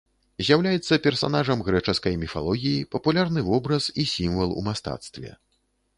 [0.45, 5.29] З'яўляецца персанажам грэчаскай міфалогіі, папулярны вобраз і сімвал ў мастацтве.